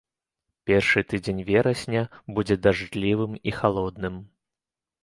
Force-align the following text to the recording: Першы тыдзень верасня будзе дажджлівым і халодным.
Першы 0.69 1.03
тыдзень 1.13 1.43
верасня 1.51 2.01
будзе 2.39 2.55
дажджлівым 2.65 3.39
і 3.53 3.59
халодным. 3.61 4.15